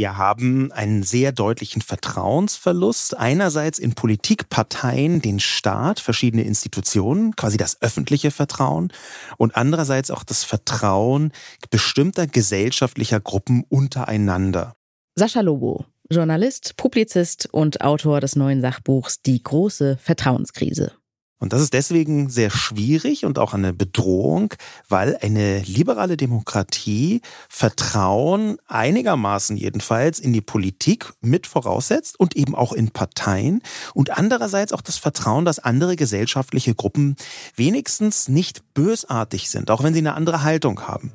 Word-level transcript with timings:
Wir 0.00 0.16
haben 0.16 0.72
einen 0.72 1.02
sehr 1.02 1.30
deutlichen 1.30 1.82
Vertrauensverlust. 1.82 3.18
Einerseits 3.18 3.78
in 3.78 3.92
Politikparteien, 3.92 5.20
den 5.20 5.40
Staat, 5.40 6.00
verschiedene 6.00 6.42
Institutionen, 6.42 7.36
quasi 7.36 7.58
das 7.58 7.82
öffentliche 7.82 8.30
Vertrauen. 8.30 8.94
Und 9.36 9.56
andererseits 9.56 10.10
auch 10.10 10.24
das 10.24 10.42
Vertrauen 10.42 11.32
bestimmter 11.68 12.26
gesellschaftlicher 12.26 13.20
Gruppen 13.20 13.62
untereinander. 13.68 14.74
Sascha 15.16 15.42
Lobo, 15.42 15.84
Journalist, 16.10 16.78
Publizist 16.78 17.50
und 17.52 17.82
Autor 17.82 18.22
des 18.22 18.36
neuen 18.36 18.62
Sachbuchs 18.62 19.20
Die 19.20 19.42
große 19.42 19.98
Vertrauenskrise. 20.00 20.92
Und 21.40 21.54
das 21.54 21.62
ist 21.62 21.72
deswegen 21.72 22.28
sehr 22.28 22.50
schwierig 22.50 23.24
und 23.24 23.38
auch 23.38 23.54
eine 23.54 23.72
Bedrohung, 23.72 24.52
weil 24.90 25.16
eine 25.22 25.60
liberale 25.60 26.18
Demokratie 26.18 27.22
Vertrauen 27.48 28.58
einigermaßen 28.68 29.56
jedenfalls 29.56 30.20
in 30.20 30.34
die 30.34 30.42
Politik 30.42 31.12
mit 31.22 31.46
voraussetzt 31.46 32.20
und 32.20 32.36
eben 32.36 32.54
auch 32.54 32.74
in 32.74 32.90
Parteien 32.90 33.62
und 33.94 34.16
andererseits 34.16 34.74
auch 34.74 34.82
das 34.82 34.98
Vertrauen, 34.98 35.46
dass 35.46 35.58
andere 35.58 35.96
gesellschaftliche 35.96 36.74
Gruppen 36.74 37.16
wenigstens 37.56 38.28
nicht 38.28 38.74
bösartig 38.74 39.48
sind, 39.48 39.70
auch 39.70 39.82
wenn 39.82 39.94
sie 39.94 40.00
eine 40.00 40.14
andere 40.14 40.42
Haltung 40.42 40.86
haben. 40.86 41.10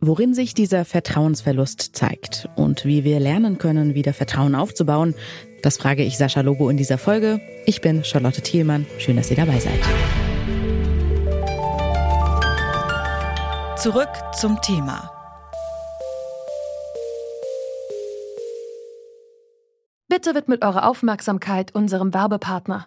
Worin 0.00 0.34
sich 0.34 0.52
dieser 0.52 0.84
Vertrauensverlust 0.84 1.96
zeigt 1.96 2.48
und 2.54 2.84
wie 2.84 3.02
wir 3.02 3.18
lernen 3.18 3.56
können, 3.56 3.94
wieder 3.94 4.12
Vertrauen 4.12 4.54
aufzubauen, 4.54 5.14
das 5.62 5.78
frage 5.78 6.04
ich 6.04 6.18
Sascha 6.18 6.42
Lobo 6.42 6.68
in 6.68 6.76
dieser 6.76 6.98
Folge. 6.98 7.40
Ich 7.64 7.80
bin 7.80 8.04
Charlotte 8.04 8.42
Thielmann. 8.42 8.86
Schön, 8.98 9.16
dass 9.16 9.30
ihr 9.30 9.36
dabei 9.36 9.58
seid. 9.58 9.80
Zurück 13.78 14.10
zum 14.38 14.60
Thema. 14.60 15.10
Bitte 20.08 20.34
widmet 20.34 20.64
eure 20.64 20.84
Aufmerksamkeit 20.86 21.74
unserem 21.74 22.12
Werbepartner. 22.12 22.86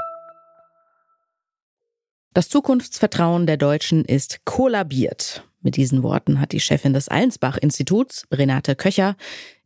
Das 2.33 2.47
Zukunftsvertrauen 2.47 3.45
der 3.45 3.57
Deutschen 3.57 4.05
ist 4.05 4.45
kollabiert. 4.45 5.43
Mit 5.61 5.75
diesen 5.75 6.01
Worten 6.01 6.39
hat 6.39 6.53
die 6.53 6.61
Chefin 6.61 6.93
des 6.93 7.09
Allensbach-Instituts, 7.09 8.25
Renate 8.31 8.77
Köcher, 8.77 9.17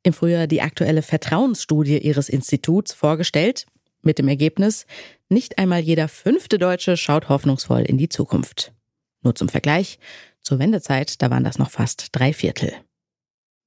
im 0.02 0.14
Frühjahr 0.14 0.48
die 0.48 0.62
aktuelle 0.62 1.04
Vertrauensstudie 1.04 2.00
ihres 2.00 2.28
Instituts 2.28 2.92
vorgestellt. 2.92 3.68
Mit 4.02 4.18
dem 4.18 4.28
Ergebnis, 4.28 4.88
nicht 5.30 5.60
einmal 5.60 5.82
jeder 5.82 6.08
fünfte 6.08 6.58
Deutsche 6.58 6.98
schaut 6.98 7.30
hoffnungsvoll 7.30 7.84
in 7.84 8.00
die 8.00 8.10
Zukunft. 8.10 8.74
Nur 9.22 9.36
zum 9.36 9.48
Vergleich, 9.48 10.00
zur 10.42 10.58
Wendezeit, 10.58 11.22
da 11.22 11.30
waren 11.30 11.44
das 11.44 11.60
noch 11.60 11.70
fast 11.70 12.08
drei 12.14 12.34
Viertel. 12.34 12.74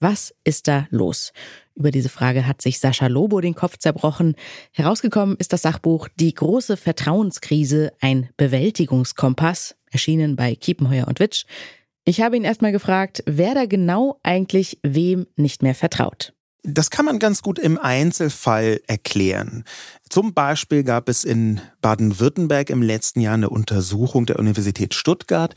Was 0.00 0.32
ist 0.44 0.68
da 0.68 0.86
los? 0.91 1.32
Über 1.74 1.91
diese 1.91 2.08
Frage 2.08 2.46
hat 2.46 2.62
sich 2.62 2.78
Sascha 2.78 3.08
Lobo 3.08 3.41
den 3.41 3.54
Kopf 3.54 3.78
zerbrochen. 3.78 4.36
Herausgekommen 4.72 5.36
ist 5.38 5.52
das 5.52 5.62
Sachbuch 5.62 6.08
Die 6.16 6.34
große 6.34 6.77
Vertrauenskrise, 6.77 7.92
ein 8.00 8.28
Bewältigungskompass, 8.36 9.74
erschienen 9.90 10.36
bei 10.36 10.55
Kiepenheuer 10.55 11.08
und 11.08 11.18
Witsch. 11.18 11.45
Ich 12.05 12.20
habe 12.20 12.36
ihn 12.36 12.45
erstmal 12.45 12.73
gefragt, 12.73 13.23
wer 13.27 13.55
da 13.55 13.67
genau 13.67 14.18
eigentlich 14.23 14.78
wem 14.83 15.27
nicht 15.36 15.62
mehr 15.62 15.74
vertraut. 15.74 16.33
Das 16.62 16.90
kann 16.90 17.05
man 17.05 17.18
ganz 17.18 17.42
gut 17.42 17.58
im 17.58 17.78
Einzelfall 17.78 18.80
erklären. 18.86 19.64
Zum 20.08 20.34
Beispiel 20.34 20.84
gab 20.84 21.08
es 21.08 21.24
in 21.24 21.61
Baden-Württemberg 21.80 22.70
im 22.70 22.83
letzten 22.83 23.20
Jahr 23.20 23.34
eine 23.34 23.50
Untersuchung 23.50 24.27
der 24.27 24.39
Universität 24.39 24.94
Stuttgart, 24.94 25.55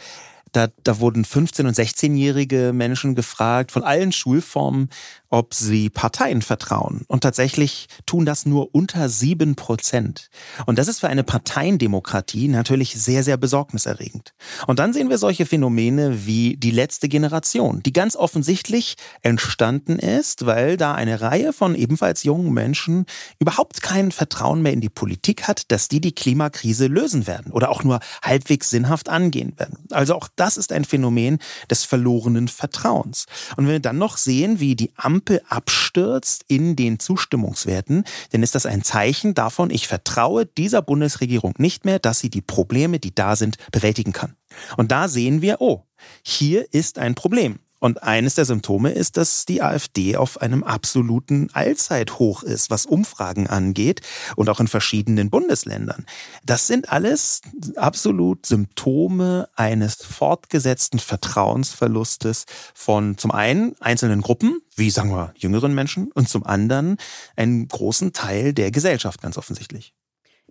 da, 0.52 0.68
da 0.84 1.00
wurden 1.00 1.24
15- 1.26 1.68
und 1.68 1.76
16-jährige 1.76 2.74
Menschen 2.74 3.16
gefragt 3.16 3.72
von 3.72 3.84
allen 3.84 4.12
Schulformen, 4.12 4.90
ob 5.30 5.54
sie 5.54 5.90
Parteien 5.90 6.42
vertrauen. 6.42 7.06
Und 7.08 7.22
tatsächlich 7.22 7.88
tun 8.06 8.26
das 8.26 8.46
nur 8.46 8.76
unter 8.76 9.08
sieben 9.08 9.56
Prozent. 9.56 10.30
Und 10.66 10.78
das 10.78 10.90
ist 10.90 11.00
für 11.00 11.08
eine 11.08 11.24
Parteiendemokratie 11.24 12.50
natürlich 12.50 13.02
sehr, 13.02 13.24
sehr 13.24 13.38
besorgniserregend. 13.38 14.34
Und 14.68 14.80
dann 14.80 14.92
sehen 14.92 15.10
wir 15.10 15.18
solche 15.18 15.46
Phänomene 15.46 16.26
wie 16.26 16.58
die 16.58 16.72
letzte 16.72 17.08
Generation, 17.08 17.82
die 17.82 17.94
ganz 17.94 18.18
offensichtlich 18.18 18.96
entstanden 19.22 20.00
ist, 20.00 20.46
weil 20.46 20.76
da 20.76 20.94
eine 20.94 21.22
Reihe 21.22 21.54
von 21.54 21.76
ebenfalls 21.76 22.24
jungen 22.24 22.54
Menschen 22.54 23.06
überhaupt 23.40 23.82
kein 23.82 24.12
Vertrauen 24.12 24.62
mehr 24.62 24.74
in 24.74 24.82
die 24.82 24.90
Politik 24.90 25.48
hat, 25.48 25.72
dass 25.72 25.88
die 25.88 26.02
die 26.02 26.14
Klimakrise 26.14 26.88
lösen 26.88 27.26
werden 27.26 27.54
oder 27.54 27.70
auch 27.70 27.86
nur 27.86 28.02
halbwegs 28.22 28.70
sinnhaft 28.70 29.08
angehen 29.08 29.54
werden. 29.58 29.78
Also 29.92 30.16
auch 30.16 30.28
das 30.42 30.58
ist 30.58 30.72
ein 30.72 30.86
Phänomen 30.86 31.38
des 31.70 31.86
verlorenen 31.86 32.48
Vertrauens. 32.48 33.28
Und 33.58 33.66
wenn 33.66 33.74
wir 33.74 33.80
dann 33.80 34.00
noch 34.00 34.18
sehen, 34.18 34.60
wie 34.60 34.76
die 34.76 34.92
Ampel 34.96 35.42
abstürzt 35.48 36.46
in 36.48 36.76
den 36.76 36.98
Zustimmungswerten, 36.98 38.04
dann 38.32 38.42
ist 38.42 38.56
das 38.56 38.66
ein 38.66 38.84
Zeichen 38.84 39.36
davon, 39.36 39.70
ich 39.70 39.88
vertraue 39.88 40.48
dieser 40.48 40.82
Bundesregierung 40.82 41.54
nicht 41.60 41.86
mehr, 41.86 42.00
dass 42.00 42.20
sie 42.20 42.32
die 42.32 42.42
Probleme, 42.42 42.98
die 42.98 43.14
da 43.14 43.36
sind, 43.36 43.58
bewältigen 43.72 44.14
kann. 44.14 44.36
Und 44.78 44.92
da 44.92 45.08
sehen 45.08 45.44
wir, 45.44 45.62
oh, 45.62 45.86
hier 46.24 46.66
ist 46.74 46.98
ein 46.98 47.14
Problem. 47.14 47.60
Und 47.82 48.04
eines 48.04 48.36
der 48.36 48.46
Symptome 48.46 48.92
ist, 48.92 49.18
dass 49.18 49.46
die 49.46 49.64
AfD 49.64 50.16
auf 50.16 50.40
einem 50.40 50.64
absoluten 50.64 51.50
Allzeithoch 51.52 52.44
ist, 52.44 52.70
was 52.70 52.86
Umfragen 52.86 53.48
angeht 53.48 54.02
und 54.36 54.50
auch 54.50 54.60
in 54.60 54.68
verschiedenen 54.68 55.32
Bundesländern. 55.32 56.06
Das 56.46 56.68
sind 56.68 56.92
alles 56.92 57.42
absolut 57.78 58.46
Symptome 58.46 59.50
eines 59.56 59.96
fortgesetzten 59.96 61.00
Vertrauensverlustes 61.00 62.46
von 62.76 63.18
zum 63.18 63.32
einen 63.32 63.76
einzelnen 63.82 64.22
Gruppen, 64.22 64.62
wie 64.76 64.92
sagen 64.92 65.10
wir 65.10 65.34
jüngeren 65.36 65.74
Menschen, 65.74 66.12
und 66.12 66.30
zum 66.30 66.46
anderen 66.46 66.98
einen 67.36 67.68
großen 67.68 68.14
Teil 68.14 68.54
der 68.54 68.70
Gesellschaft 68.70 69.24
ganz 69.24 69.40
offensichtlich. 69.40 69.96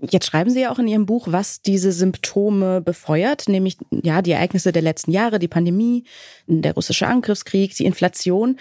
Jetzt 0.08 0.26
schreiben 0.26 0.50
Sie 0.50 0.60
ja 0.60 0.72
auch 0.72 0.78
in 0.78 0.88
Ihrem 0.88 1.06
Buch, 1.06 1.28
was 1.30 1.60
diese 1.62 1.92
Symptome 1.92 2.80
befeuert, 2.80 3.48
nämlich 3.48 3.76
ja 3.90 4.22
die 4.22 4.32
Ereignisse 4.32 4.72
der 4.72 4.82
letzten 4.82 5.10
Jahre, 5.12 5.38
die 5.38 5.48
Pandemie, 5.48 6.04
der 6.46 6.74
russische 6.74 7.06
Angriffskrieg, 7.06 7.74
die 7.76 7.84
Inflation. 7.84 8.58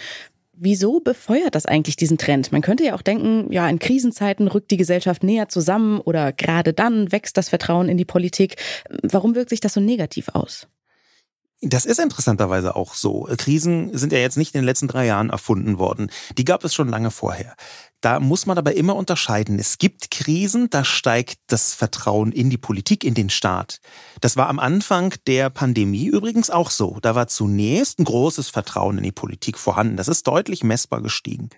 Wieso 0.53 0.99
befeuert 0.99 1.55
das 1.55 1.65
eigentlich 1.65 1.95
diesen 1.95 2.17
Trend? 2.17 2.51
Man 2.51 2.61
könnte 2.61 2.83
ja 2.83 2.95
auch 2.95 3.01
denken, 3.01 3.49
ja, 3.51 3.69
in 3.69 3.79
Krisenzeiten 3.79 4.49
rückt 4.49 4.71
die 4.71 4.77
Gesellschaft 4.77 5.23
näher 5.23 5.47
zusammen 5.47 6.01
oder 6.01 6.33
gerade 6.33 6.73
dann 6.73 7.13
wächst 7.13 7.37
das 7.37 7.47
Vertrauen 7.47 7.87
in 7.87 7.95
die 7.95 8.03
Politik. 8.03 8.57
Warum 9.03 9.35
wirkt 9.35 9.51
sich 9.51 9.61
das 9.61 9.73
so 9.75 9.79
negativ 9.79 10.27
aus? 10.33 10.67
Das 11.61 11.85
ist 11.85 11.99
interessanterweise 11.99 12.77
auch 12.77 12.93
so. 12.93 13.27
Krisen 13.37 13.97
sind 13.97 14.13
ja 14.13 14.19
jetzt 14.19 14.37
nicht 14.37 14.55
in 14.55 14.61
den 14.61 14.65
letzten 14.65 14.87
drei 14.87 15.05
Jahren 15.05 15.29
erfunden 15.29 15.77
worden. 15.77 16.09
Die 16.37 16.45
gab 16.45 16.63
es 16.63 16.73
schon 16.73 16.87
lange 16.87 17.11
vorher. 17.11 17.55
Da 17.99 18.21
muss 18.21 18.45
man 18.45 18.57
aber 18.57 18.75
immer 18.75 18.95
unterscheiden. 18.95 19.59
Es 19.59 19.77
gibt 19.77 20.09
Krisen, 20.09 20.69
da 20.69 20.85
steigt 20.85 21.39
das 21.47 21.73
Vertrauen 21.73 22.31
in 22.31 22.49
die 22.49 22.57
Politik, 22.57 23.03
in 23.03 23.13
den 23.13 23.29
Staat. 23.29 23.81
Das 24.21 24.37
war 24.37 24.47
am 24.47 24.57
Anfang 24.57 25.13
der 25.27 25.49
Pandemie 25.49 26.05
übrigens 26.05 26.49
auch 26.49 26.71
so. 26.71 26.97
Da 27.01 27.13
war 27.13 27.27
zunächst 27.27 27.99
ein 27.99 28.05
großes 28.05 28.49
Vertrauen 28.49 28.97
in 28.97 29.03
die 29.03 29.11
Politik 29.11 29.57
vorhanden. 29.57 29.97
Das 29.97 30.07
ist 30.07 30.27
deutlich 30.27 30.63
messbar 30.63 31.01
gestiegen. 31.01 31.49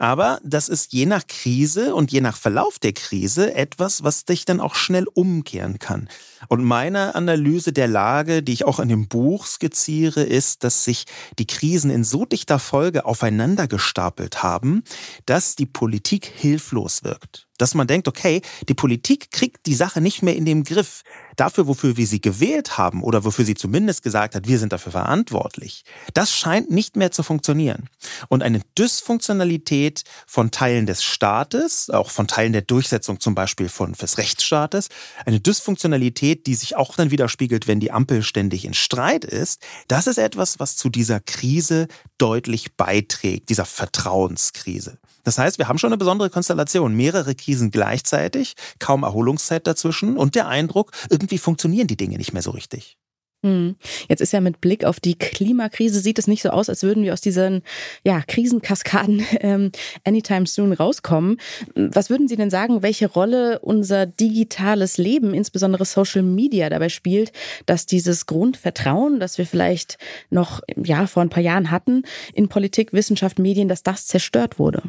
Aber 0.00 0.40
das 0.42 0.70
ist 0.70 0.94
je 0.94 1.04
nach 1.04 1.26
Krise 1.26 1.94
und 1.94 2.10
je 2.10 2.22
nach 2.22 2.38
Verlauf 2.38 2.78
der 2.78 2.94
Krise 2.94 3.54
etwas, 3.54 4.02
was 4.02 4.24
dich 4.24 4.46
dann 4.46 4.58
auch 4.58 4.74
schnell 4.74 5.06
umkehren 5.12 5.78
kann. 5.78 6.08
Und 6.48 6.64
meine 6.64 7.14
Analyse 7.14 7.74
der 7.74 7.86
Lage, 7.86 8.42
die 8.42 8.54
ich 8.54 8.64
auch 8.64 8.80
in 8.80 8.88
dem 8.88 9.08
Buch 9.08 9.44
skizziere, 9.44 10.22
ist, 10.22 10.64
dass 10.64 10.84
sich 10.84 11.04
die 11.38 11.46
Krisen 11.46 11.90
in 11.90 12.02
so 12.02 12.24
dichter 12.24 12.58
Folge 12.58 13.04
aufeinander 13.04 13.68
gestapelt 13.68 14.42
haben, 14.42 14.84
dass 15.26 15.54
die 15.54 15.66
Politik 15.66 16.24
hilflos 16.24 17.04
wirkt. 17.04 17.49
Dass 17.60 17.74
man 17.74 17.86
denkt, 17.86 18.08
okay, 18.08 18.40
die 18.70 18.74
Politik 18.74 19.30
kriegt 19.30 19.66
die 19.66 19.74
Sache 19.74 20.00
nicht 20.00 20.22
mehr 20.22 20.34
in 20.34 20.46
den 20.46 20.64
Griff. 20.64 21.02
Dafür, 21.36 21.66
wofür 21.66 21.98
wir 21.98 22.06
sie 22.06 22.20
gewählt 22.20 22.78
haben 22.78 23.02
oder 23.02 23.24
wofür 23.24 23.44
sie 23.44 23.54
zumindest 23.54 24.02
gesagt 24.02 24.34
hat, 24.34 24.48
wir 24.48 24.58
sind 24.58 24.72
dafür 24.72 24.92
verantwortlich. 24.92 25.84
Das 26.14 26.32
scheint 26.32 26.70
nicht 26.70 26.96
mehr 26.96 27.10
zu 27.10 27.22
funktionieren. 27.22 27.90
Und 28.28 28.42
eine 28.42 28.62
Dysfunktionalität 28.78 30.04
von 30.26 30.50
Teilen 30.50 30.86
des 30.86 31.04
Staates, 31.04 31.90
auch 31.90 32.10
von 32.10 32.26
Teilen 32.26 32.54
der 32.54 32.62
Durchsetzung 32.62 33.20
zum 33.20 33.34
Beispiel 33.34 33.68
von, 33.68 33.92
des 33.92 34.16
Rechtsstaates, 34.16 34.88
eine 35.26 35.38
Dysfunktionalität, 35.40 36.46
die 36.46 36.54
sich 36.54 36.76
auch 36.76 36.96
dann 36.96 37.10
widerspiegelt, 37.10 37.68
wenn 37.68 37.80
die 37.80 37.92
Ampel 37.92 38.22
ständig 38.22 38.64
in 38.64 38.72
Streit 38.72 39.26
ist, 39.26 39.60
das 39.86 40.06
ist 40.06 40.18
etwas, 40.18 40.60
was 40.60 40.76
zu 40.76 40.88
dieser 40.88 41.20
Krise 41.20 41.88
deutlich 42.16 42.76
beiträgt, 42.76 43.50
dieser 43.50 43.66
Vertrauenskrise. 43.66 44.98
Das 45.24 45.38
heißt, 45.38 45.58
wir 45.58 45.68
haben 45.68 45.78
schon 45.78 45.90
eine 45.90 45.98
besondere 45.98 46.30
Konstellation. 46.30 46.94
Mehrere 46.94 47.34
Krisen 47.34 47.70
gleichzeitig, 47.70 48.54
kaum 48.78 49.02
Erholungszeit 49.02 49.66
dazwischen 49.66 50.16
und 50.16 50.34
der 50.34 50.48
Eindruck, 50.48 50.92
irgendwie 51.08 51.38
funktionieren 51.38 51.86
die 51.86 51.96
Dinge 51.96 52.16
nicht 52.16 52.32
mehr 52.32 52.42
so 52.42 52.50
richtig. 52.50 52.98
Hm. 53.42 53.76
Jetzt 54.06 54.20
ist 54.20 54.32
ja 54.32 54.40
mit 54.42 54.60
Blick 54.60 54.84
auf 54.84 55.00
die 55.00 55.14
Klimakrise 55.14 56.00
sieht 56.00 56.18
es 56.18 56.26
nicht 56.26 56.42
so 56.42 56.50
aus, 56.50 56.68
als 56.68 56.82
würden 56.82 57.04
wir 57.04 57.14
aus 57.14 57.22
diesen 57.22 57.62
ja, 58.04 58.20
Krisenkaskaden 58.20 59.24
ähm, 59.40 59.72
anytime 60.04 60.46
soon 60.46 60.74
rauskommen. 60.74 61.38
Was 61.74 62.10
würden 62.10 62.28
Sie 62.28 62.36
denn 62.36 62.50
sagen, 62.50 62.82
welche 62.82 63.06
Rolle 63.06 63.60
unser 63.60 64.04
digitales 64.04 64.98
Leben, 64.98 65.32
insbesondere 65.32 65.86
Social 65.86 66.22
Media, 66.22 66.68
dabei 66.68 66.90
spielt, 66.90 67.32
dass 67.64 67.86
dieses 67.86 68.26
Grundvertrauen, 68.26 69.20
das 69.20 69.38
wir 69.38 69.46
vielleicht 69.46 69.96
noch 70.28 70.60
ja 70.76 71.06
vor 71.06 71.22
ein 71.22 71.30
paar 71.30 71.42
Jahren 71.42 71.70
hatten 71.70 72.02
in 72.34 72.48
Politik, 72.48 72.92
Wissenschaft, 72.92 73.38
Medien, 73.38 73.68
dass 73.68 73.82
das 73.82 74.06
zerstört 74.06 74.58
wurde? 74.58 74.82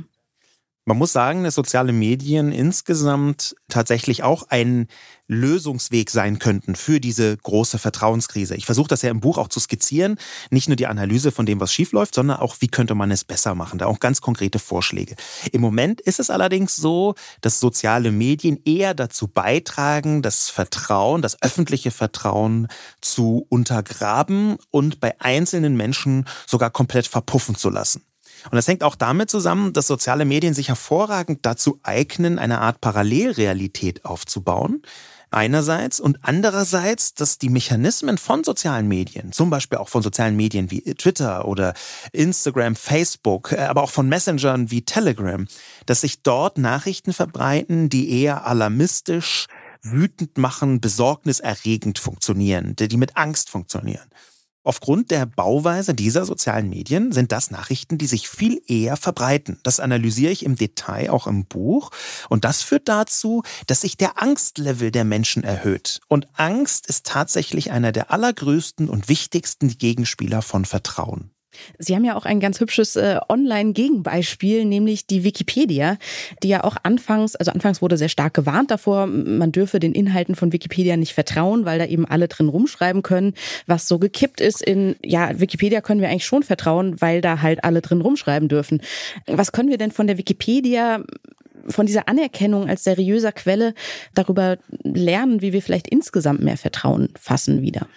Man 0.92 0.98
muss 0.98 1.14
sagen, 1.14 1.46
dass 1.46 1.56
soziale 1.56 1.94
Medien 1.94 2.52
insgesamt 2.52 3.56
tatsächlich 3.70 4.24
auch 4.24 4.44
ein 4.50 4.90
Lösungsweg 5.26 6.10
sein 6.10 6.38
könnten 6.38 6.76
für 6.76 7.00
diese 7.00 7.38
große 7.38 7.80
Vertrauenskrise. 7.80 8.58
Ich 8.58 8.66
versuche 8.66 8.90
das 8.90 9.02
ja 9.02 9.10
im 9.10 9.22
Buch 9.22 9.38
auch 9.38 9.48
zu 9.48 9.62
skizzieren. 9.62 10.18
Nicht 10.50 10.68
nur 10.68 10.76
die 10.76 10.88
Analyse 10.88 11.32
von 11.32 11.46
dem, 11.46 11.62
was 11.62 11.72
schiefläuft, 11.72 12.14
sondern 12.14 12.42
auch, 12.42 12.58
wie 12.60 12.68
könnte 12.68 12.94
man 12.94 13.10
es 13.10 13.24
besser 13.24 13.56
machen. 13.56 13.80
Da 13.80 13.86
auch 13.86 14.02
ganz 14.02 14.20
konkrete 14.20 14.60
Vorschläge. 14.60 15.16
Im 15.54 15.62
Moment 15.62 16.02
ist 16.02 16.20
es 16.20 16.30
allerdings 16.30 16.76
so, 16.76 17.16
dass 17.40 17.62
soziale 17.62 18.12
Medien 18.12 18.60
eher 18.66 18.94
dazu 18.94 19.30
beitragen, 19.30 20.22
das 20.22 20.50
Vertrauen, 20.50 21.22
das 21.22 21.42
öffentliche 21.42 21.92
Vertrauen 21.92 22.68
zu 23.00 23.46
untergraben 23.48 24.58
und 24.72 25.00
bei 25.00 25.16
einzelnen 25.22 25.78
Menschen 25.78 26.26
sogar 26.46 26.70
komplett 26.70 27.08
verpuffen 27.08 27.56
zu 27.56 27.70
lassen. 27.70 28.02
Und 28.46 28.56
das 28.56 28.68
hängt 28.68 28.84
auch 28.84 28.96
damit 28.96 29.30
zusammen, 29.30 29.74
dass 29.74 29.88
soziale 29.88 30.26
Medien 30.26 30.54
sich 30.54 30.70
hervorragend 30.70 31.40
dazu 31.46 31.80
eignen, 31.84 32.40
eine 32.40 32.62
Art 32.62 32.82
Parallelrealität 32.82 34.06
aufzubauen. 34.06 34.82
Einerseits 35.34 36.02
und 36.02 36.20
andererseits, 36.24 37.14
dass 37.14 37.38
die 37.38 37.48
Mechanismen 37.48 38.18
von 38.18 38.44
sozialen 38.44 38.90
Medien, 38.90 39.32
zum 39.32 39.50
Beispiel 39.50 39.78
auch 39.78 39.88
von 39.88 40.02
sozialen 40.04 40.36
Medien 40.36 40.72
wie 40.72 40.82
Twitter 40.82 41.48
oder 41.48 41.74
Instagram, 42.12 42.76
Facebook, 42.76 43.54
äh, 43.54 43.60
aber 43.60 43.84
auch 43.84 43.92
von 43.92 44.10
Messengern 44.10 44.72
wie 44.72 44.82
Telegram, 44.82 45.48
dass 45.86 46.02
sich 46.02 46.22
dort 46.22 46.58
Nachrichten 46.58 47.14
verbreiten, 47.14 47.88
die 47.88 48.22
eher 48.22 48.46
alarmistisch, 48.46 49.48
wütend 49.82 50.38
machen, 50.38 50.82
besorgniserregend 50.82 51.98
funktionieren, 51.98 52.76
die 52.76 52.98
mit 52.98 53.16
Angst 53.16 53.50
funktionieren. 53.50 54.10
Aufgrund 54.64 55.10
der 55.10 55.26
Bauweise 55.26 55.96
dieser 55.96 56.24
sozialen 56.24 56.70
Medien 56.70 57.12
sind 57.12 57.32
das 57.32 57.50
Nachrichten, 57.50 57.98
die 57.98 58.06
sich 58.06 58.30
viel 58.30 58.62
eher 58.68 58.96
verbreiten. 58.96 59.60
Das 59.64 59.80
analysiere 59.80 60.32
ich 60.32 60.46
im 60.46 60.56
Detail 60.56 61.10
auch 61.10 61.26
im 61.26 61.46
Buch. 61.46 61.90
Und 62.30 62.46
das 62.46 62.62
führt 62.62 62.88
dazu, 62.88 63.42
dass 63.66 63.82
sich 63.82 63.98
der 63.98 64.22
Angstlevel 64.22 64.92
der 64.92 65.04
Menschen 65.04 65.44
erhöht. 65.44 66.00
Und 66.08 66.28
Angst 66.34 66.86
ist 66.86 67.08
tatsächlich 67.08 67.72
einer 67.72 67.92
der 67.92 68.12
allergrößten 68.12 68.88
und 68.88 69.10
wichtigsten 69.10 69.70
Gegenspieler 69.80 70.44
von 70.44 70.66
Vertrauen. 70.66 71.32
Sie 71.78 71.96
haben 71.96 72.06
ja 72.06 72.16
auch 72.16 72.26
ein 72.26 72.40
ganz 72.40 72.60
hübsches 72.60 72.96
äh, 72.96 73.20
Online-Gegenbeispiel, 73.30 74.66
nämlich 74.66 75.08
die 75.08 75.24
Wikipedia, 75.24 75.98
die 76.44 76.50
ja 76.50 76.64
auch 76.64 76.78
anfangs, 76.84 77.36
also 77.36 77.52
anfangs 77.52 77.82
wurde 77.82 77.98
sehr 77.98 78.10
stark 78.10 78.34
gewarnt 78.34 78.72
davor, 78.72 79.08
man 79.08 79.52
dürfe 79.52 79.80
den 79.80 79.94
Inhalten 79.94 80.36
von 80.36 80.54
Wikipedia 80.54 80.98
nicht 80.98 81.14
vertrauen, 81.14 81.66
weil 81.66 81.80
da 81.80 81.86
eben 81.86 82.06
alle 82.06 82.28
drin 82.28 82.50
rumschreiben 82.50 83.02
können, 83.02 83.34
was 83.68 83.88
so 83.88 84.00
gekippt 84.00 84.42
ist 84.42 84.62
in, 84.62 84.96
ja, 85.04 85.40
Wikipedia 85.40 85.82
können 85.82 86.02
wir 86.02 86.10
eigentlich 86.10 86.26
schon 86.26 86.44
vertrauen, 86.44 87.02
weil 87.02 87.22
da 87.22 87.42
halt 87.42 87.64
alle 87.64 87.82
drin 87.82 88.02
rumschreiben 88.02 88.50
dürfen. 88.50 88.82
Was 89.28 89.52
können 89.52 89.70
wir 89.70 89.78
denn 89.78 89.92
von 89.92 90.08
der 90.08 90.18
Wikipedia 90.18 91.04
von 91.68 91.86
dieser 91.86 92.08
Anerkennung 92.08 92.68
als 92.68 92.84
seriöser 92.84 93.32
Quelle 93.32 93.74
darüber 94.14 94.58
lernen, 94.84 95.42
wie 95.42 95.54
wir 95.54 95.62
vielleicht 95.62 95.88
insgesamt 95.88 96.42
mehr 96.42 96.58
Vertrauen 96.58 97.10
fassen 97.20 97.62
wieder? 97.62 97.88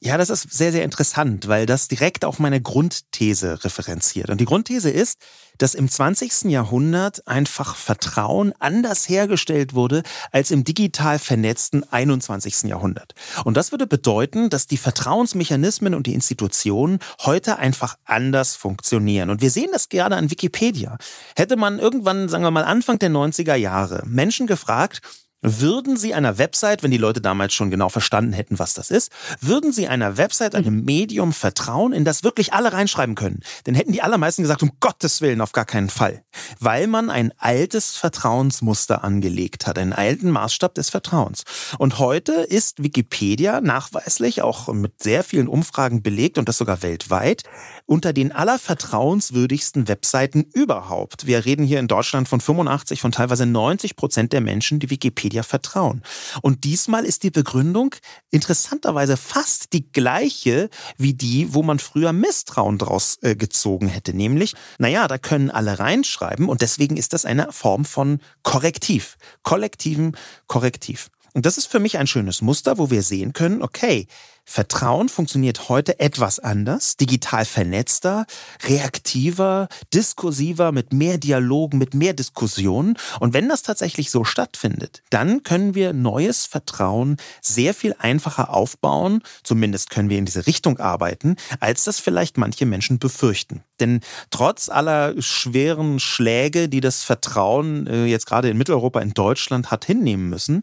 Ja, 0.00 0.16
das 0.16 0.30
ist 0.30 0.52
sehr, 0.52 0.70
sehr 0.70 0.84
interessant, 0.84 1.48
weil 1.48 1.66
das 1.66 1.88
direkt 1.88 2.24
auf 2.24 2.38
meine 2.38 2.60
Grundthese 2.60 3.64
referenziert. 3.64 4.30
Und 4.30 4.40
die 4.40 4.44
Grundthese 4.44 4.90
ist, 4.90 5.18
dass 5.58 5.74
im 5.74 5.88
20. 5.88 6.44
Jahrhundert 6.44 7.26
einfach 7.26 7.74
Vertrauen 7.74 8.52
anders 8.60 9.08
hergestellt 9.08 9.74
wurde 9.74 10.04
als 10.30 10.52
im 10.52 10.62
digital 10.62 11.18
vernetzten 11.18 11.82
21. 11.82 12.70
Jahrhundert. 12.70 13.14
Und 13.44 13.56
das 13.56 13.72
würde 13.72 13.88
bedeuten, 13.88 14.50
dass 14.50 14.68
die 14.68 14.76
Vertrauensmechanismen 14.76 15.96
und 15.96 16.06
die 16.06 16.14
Institutionen 16.14 17.00
heute 17.24 17.58
einfach 17.58 17.98
anders 18.04 18.54
funktionieren. 18.54 19.30
Und 19.30 19.40
wir 19.40 19.50
sehen 19.50 19.70
das 19.72 19.88
gerade 19.88 20.14
an 20.14 20.30
Wikipedia. 20.30 20.96
Hätte 21.34 21.56
man 21.56 21.80
irgendwann, 21.80 22.28
sagen 22.28 22.44
wir 22.44 22.52
mal 22.52 22.64
Anfang 22.64 23.00
der 23.00 23.10
90er 23.10 23.56
Jahre 23.56 24.04
Menschen 24.06 24.46
gefragt, 24.46 25.00
würden 25.40 25.96
Sie 25.96 26.14
einer 26.14 26.38
Website, 26.38 26.82
wenn 26.82 26.90
die 26.90 26.96
Leute 26.96 27.20
damals 27.20 27.54
schon 27.54 27.70
genau 27.70 27.88
verstanden 27.88 28.32
hätten, 28.32 28.58
was 28.58 28.74
das 28.74 28.90
ist, 28.90 29.12
würden 29.40 29.72
Sie 29.72 29.86
einer 29.86 30.16
Website, 30.16 30.56
einem 30.56 30.84
Medium 30.84 31.32
vertrauen, 31.32 31.92
in 31.92 32.04
das 32.04 32.24
wirklich 32.24 32.52
alle 32.52 32.72
reinschreiben 32.72 33.14
können? 33.14 33.40
Dann 33.64 33.76
hätten 33.76 33.92
die 33.92 34.02
allermeisten 34.02 34.42
gesagt, 34.42 34.64
um 34.64 34.72
Gottes 34.80 35.20
Willen, 35.20 35.40
auf 35.40 35.52
gar 35.52 35.64
keinen 35.64 35.90
Fall. 35.90 36.24
Weil 36.58 36.88
man 36.88 37.08
ein 37.08 37.32
altes 37.38 37.96
Vertrauensmuster 37.96 39.04
angelegt 39.04 39.66
hat, 39.68 39.78
einen 39.78 39.92
alten 39.92 40.30
Maßstab 40.30 40.74
des 40.74 40.90
Vertrauens. 40.90 41.44
Und 41.78 42.00
heute 42.00 42.32
ist 42.32 42.82
Wikipedia 42.82 43.60
nachweislich, 43.60 44.42
auch 44.42 44.72
mit 44.72 45.00
sehr 45.02 45.22
vielen 45.22 45.46
Umfragen 45.46 46.02
belegt 46.02 46.38
und 46.38 46.48
das 46.48 46.58
sogar 46.58 46.82
weltweit, 46.82 47.44
unter 47.86 48.12
den 48.12 48.32
allervertrauenswürdigsten 48.32 49.86
Webseiten 49.86 50.42
überhaupt. 50.52 51.26
Wir 51.26 51.44
reden 51.44 51.64
hier 51.64 51.78
in 51.78 51.86
Deutschland 51.86 52.28
von 52.28 52.40
85, 52.40 53.00
von 53.00 53.12
teilweise 53.12 53.46
90 53.46 53.94
Prozent 53.94 54.32
der 54.32 54.40
Menschen, 54.40 54.80
die 54.80 54.90
Wikipedia 54.90 55.27
Wikipedia 55.28 55.42
vertrauen. 55.42 56.02
Und 56.42 56.64
diesmal 56.64 57.04
ist 57.04 57.22
die 57.22 57.30
Begründung 57.30 57.94
interessanterweise 58.30 59.16
fast 59.16 59.72
die 59.72 59.90
gleiche 59.92 60.70
wie 60.96 61.14
die, 61.14 61.52
wo 61.54 61.62
man 61.62 61.78
früher 61.78 62.12
Misstrauen 62.12 62.78
draus 62.78 63.18
äh, 63.22 63.36
gezogen 63.36 63.88
hätte. 63.88 64.14
Nämlich, 64.14 64.54
naja, 64.78 65.06
da 65.06 65.18
können 65.18 65.50
alle 65.50 65.78
reinschreiben 65.78 66.48
und 66.48 66.62
deswegen 66.62 66.96
ist 66.96 67.12
das 67.12 67.24
eine 67.24 67.52
Form 67.52 67.84
von 67.84 68.20
Korrektiv, 68.42 69.16
kollektiven 69.42 70.16
Korrektiv. 70.46 71.10
Und 71.34 71.46
das 71.46 71.58
ist 71.58 71.66
für 71.66 71.78
mich 71.78 71.98
ein 71.98 72.06
schönes 72.06 72.42
Muster, 72.42 72.78
wo 72.78 72.90
wir 72.90 73.02
sehen 73.02 73.32
können, 73.32 73.62
okay, 73.62 74.06
Vertrauen 74.50 75.10
funktioniert 75.10 75.68
heute 75.68 76.00
etwas 76.00 76.38
anders, 76.38 76.96
digital 76.96 77.44
vernetzter, 77.44 78.24
reaktiver, 78.66 79.68
diskursiver, 79.92 80.72
mit 80.72 80.90
mehr 80.90 81.18
Dialogen, 81.18 81.76
mit 81.76 81.92
mehr 81.92 82.14
Diskussionen. 82.14 82.96
Und 83.20 83.34
wenn 83.34 83.50
das 83.50 83.62
tatsächlich 83.62 84.10
so 84.10 84.24
stattfindet, 84.24 85.02
dann 85.10 85.42
können 85.42 85.74
wir 85.74 85.92
neues 85.92 86.46
Vertrauen 86.46 87.18
sehr 87.42 87.74
viel 87.74 87.94
einfacher 87.98 88.48
aufbauen, 88.48 89.22
zumindest 89.42 89.90
können 89.90 90.08
wir 90.08 90.16
in 90.16 90.24
diese 90.24 90.46
Richtung 90.46 90.78
arbeiten, 90.78 91.36
als 91.60 91.84
das 91.84 92.00
vielleicht 92.00 92.38
manche 92.38 92.64
Menschen 92.64 92.98
befürchten. 92.98 93.62
Denn 93.80 94.00
trotz 94.30 94.70
aller 94.70 95.20
schweren 95.20 96.00
Schläge, 96.00 96.70
die 96.70 96.80
das 96.80 97.04
Vertrauen 97.04 97.86
äh, 97.86 98.06
jetzt 98.06 98.24
gerade 98.24 98.48
in 98.48 98.56
Mitteleuropa, 98.56 99.00
in 99.00 99.12
Deutschland 99.12 99.70
hat 99.70 99.84
hinnehmen 99.84 100.30
müssen, 100.30 100.62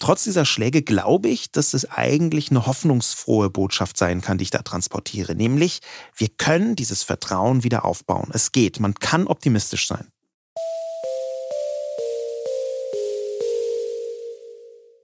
Trotz 0.00 0.24
dieser 0.24 0.46
Schläge 0.46 0.80
glaube 0.80 1.28
ich, 1.28 1.52
dass 1.52 1.74
es 1.74 1.88
eigentlich 1.90 2.50
eine 2.50 2.66
hoffnungsfrohe 2.66 3.50
Botschaft 3.50 3.98
sein 3.98 4.22
kann, 4.22 4.38
die 4.38 4.44
ich 4.44 4.50
da 4.50 4.62
transportiere. 4.62 5.34
Nämlich, 5.34 5.80
wir 6.16 6.28
können 6.28 6.74
dieses 6.74 7.02
Vertrauen 7.02 7.64
wieder 7.64 7.84
aufbauen. 7.84 8.30
Es 8.32 8.50
geht. 8.50 8.80
Man 8.80 8.94
kann 8.94 9.26
optimistisch 9.26 9.86
sein. 9.86 10.08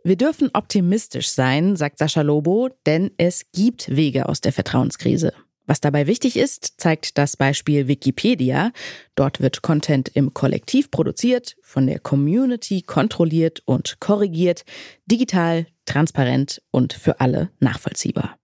Wir 0.02 0.16
dürfen 0.16 0.50
optimistisch 0.54 1.28
sein, 1.28 1.76
sagt 1.76 1.98
Sascha 1.98 2.22
Lobo, 2.22 2.70
denn 2.86 3.10
es 3.18 3.44
gibt 3.52 3.94
Wege 3.94 4.28
aus 4.28 4.40
der 4.40 4.52
Vertrauenskrise. 4.52 5.34
Was 5.66 5.80
dabei 5.80 6.06
wichtig 6.06 6.36
ist, 6.36 6.80
zeigt 6.80 7.18
das 7.18 7.36
Beispiel 7.36 7.88
Wikipedia. 7.88 8.72
Dort 9.16 9.40
wird 9.40 9.62
Content 9.62 10.08
im 10.14 10.32
Kollektiv 10.32 10.90
produziert, 10.90 11.56
von 11.62 11.86
der 11.86 11.98
Community 11.98 12.82
kontrolliert 12.82 13.62
und 13.64 13.98
korrigiert, 13.98 14.64
digital, 15.06 15.66
transparent 15.84 16.62
und 16.70 16.92
für 16.92 17.20
alle 17.20 17.50
nachvollziehbar. 17.58 18.38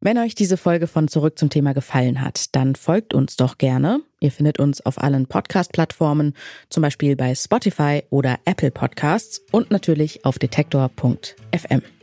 Wenn 0.00 0.18
euch 0.18 0.34
diese 0.34 0.56
Folge 0.56 0.86
von 0.86 1.08
Zurück 1.08 1.38
zum 1.38 1.50
Thema 1.50 1.72
gefallen 1.72 2.20
hat, 2.20 2.54
dann 2.54 2.74
folgt 2.74 3.14
uns 3.14 3.36
doch 3.36 3.58
gerne. 3.58 4.02
Ihr 4.20 4.30
findet 4.30 4.58
uns 4.58 4.84
auf 4.84 5.02
allen 5.02 5.26
Podcast-Plattformen, 5.26 6.34
zum 6.68 6.82
Beispiel 6.82 7.16
bei 7.16 7.34
Spotify 7.34 8.02
oder 8.10 8.38
Apple 8.44 8.70
Podcasts 8.70 9.42
und 9.52 9.70
natürlich 9.70 10.24
auf 10.24 10.38
detektor.fm. 10.38 11.95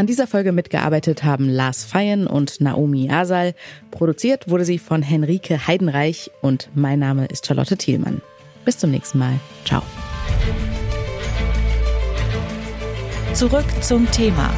An 0.00 0.06
dieser 0.06 0.26
Folge 0.26 0.52
mitgearbeitet 0.52 1.24
haben 1.24 1.50
Lars 1.50 1.84
Feyen 1.84 2.26
und 2.26 2.62
Naomi 2.62 3.10
Asal. 3.10 3.52
Produziert 3.90 4.48
wurde 4.48 4.64
sie 4.64 4.78
von 4.78 5.02
Henrike 5.02 5.66
Heidenreich 5.66 6.30
und 6.40 6.70
mein 6.74 6.98
Name 6.98 7.26
ist 7.26 7.46
Charlotte 7.46 7.76
Thielmann. 7.76 8.22
Bis 8.64 8.78
zum 8.78 8.92
nächsten 8.92 9.18
Mal. 9.18 9.34
Ciao. 9.66 9.82
Zurück 13.34 13.66
zum 13.82 14.10
Thema 14.10 14.50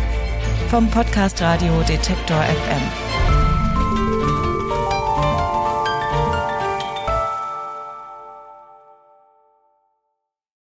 vom 0.69 0.89
Podcast 0.89 1.43
Radio 1.43 1.73
Detektor 1.89 2.41
FM. 2.41 3.12